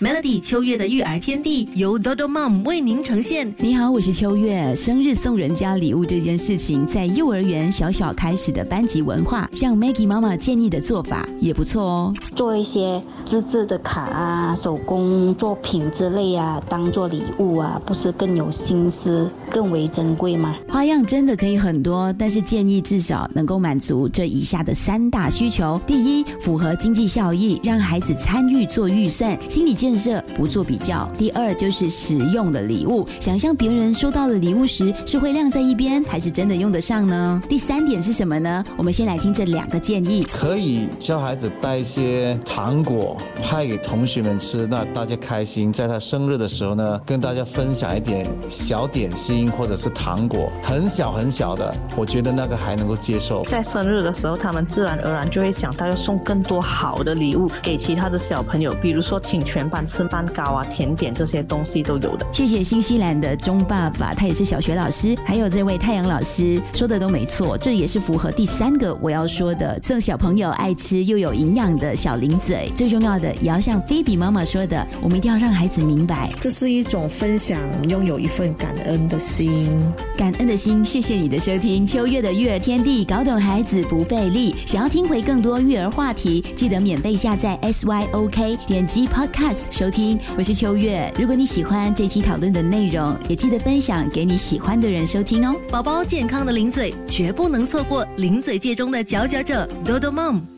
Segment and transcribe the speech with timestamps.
[0.00, 3.54] Melody 秋月的育儿天地由 Dodo Mom 为您呈现。
[3.60, 4.74] 你好，我是秋月。
[4.74, 12.12] 生日送人家礼物这件事情，在幼儿园小小开始的班级文化，像 Maggie 妈妈建议的做法也不错哦。
[12.34, 20.56] 做一些自制的卡啊、手工作品之类啊，当做礼物啊，不是更有心思、更为珍贵吗？
[20.68, 29.78] 花样真的可以很多，但是建议至少能够满足这以下的三大需求：第一，符合经济效益，让孩子参与做预算，心理。
[29.84, 31.06] 建设不做比较。
[31.18, 37.42] 第二就是实用的礼物，想象别人收到的礼物时是会晾在一边，还是真的用得上呢？
[37.50, 38.64] 第三点是什么呢？
[38.78, 40.22] 我们先来听这两个建议。
[40.22, 45.70] 可以教孩子带一些糖果派给同学们吃，那大家开心。
[45.70, 53.42] 在他生日的时候呢，跟大家分享一点小点心或者是糖果，很小很小的，我觉得那个还能够接受。
[53.50, 59.70] 在生日的时候，他们自然而然就会想到要送更多好的礼物给其他的小朋友，比如说请全。
[59.82, 62.26] 吃蛋糕啊，甜点这些东西都有的。
[62.32, 65.16] 谢谢新西兰的钟爸爸，他也是小学老师。
[65.24, 72.70] 还有这位太阳老师说的都没错，这也是符合第三个我要说的，赠小朋友爱吃又有营养的小零嘴。
[72.74, 79.70] 最重要的也要像菲比妈妈说的，我们一定要让孩子明白，这是一种分享，拥有一份感恩的心。
[80.18, 81.86] 感恩的心，谢谢你的收听。
[81.86, 84.54] 秋月的育儿天地，搞懂孩子不费力。
[84.66, 91.12] 想要听回更多育儿话题，记得免费下载 SYOK，点击 Podcast 收听，我是秋月。
[91.18, 95.54] 如果你喜欢这期讨论的内容，也记得分享给你喜欢的人收听哦。
[95.70, 100.53] 宝宝健康的零嘴，绝不能错过零嘴界中的佼佼者，多多梦。